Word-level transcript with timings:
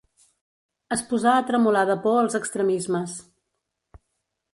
Es 0.95 1.03
posà 1.11 1.33
a 1.33 1.43
tremolar 1.49 1.83
de 1.89 1.97
por 2.05 2.17
als 2.21 2.39
extremismes. 2.39 3.15